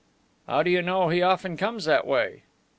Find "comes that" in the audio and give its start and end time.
1.57-2.07